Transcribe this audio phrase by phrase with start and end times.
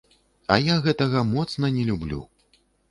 [0.55, 2.21] А я гэтага моцна не люблю.